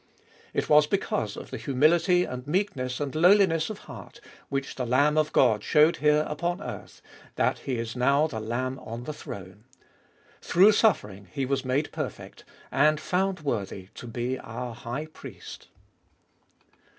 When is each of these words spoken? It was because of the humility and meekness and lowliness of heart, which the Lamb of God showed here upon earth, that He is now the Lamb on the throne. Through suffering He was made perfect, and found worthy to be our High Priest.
It 0.51 0.67
was 0.67 0.87
because 0.87 1.37
of 1.37 1.51
the 1.51 1.59
humility 1.59 2.23
and 2.25 2.47
meekness 2.47 2.99
and 2.99 3.13
lowliness 3.13 3.69
of 3.69 3.77
heart, 3.81 4.19
which 4.49 4.73
the 4.73 4.83
Lamb 4.87 5.15
of 5.15 5.31
God 5.31 5.63
showed 5.63 5.97
here 5.97 6.25
upon 6.27 6.59
earth, 6.59 7.03
that 7.35 7.59
He 7.59 7.75
is 7.75 7.95
now 7.95 8.25
the 8.25 8.39
Lamb 8.39 8.79
on 8.79 9.03
the 9.03 9.13
throne. 9.13 9.65
Through 10.41 10.71
suffering 10.71 11.27
He 11.31 11.45
was 11.45 11.63
made 11.63 11.91
perfect, 11.91 12.43
and 12.71 12.99
found 12.99 13.41
worthy 13.41 13.89
to 13.93 14.07
be 14.07 14.39
our 14.39 14.73
High 14.73 15.05
Priest. 15.05 15.67